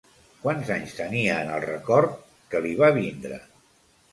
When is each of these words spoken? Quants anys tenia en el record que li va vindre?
Quants 0.45 0.71
anys 0.75 0.95
tenia 0.99 1.35
en 1.43 1.51
el 1.57 1.61
record 1.67 2.17
que 2.55 2.63
li 2.65 2.73
va 2.81 2.91
vindre? 2.99 3.39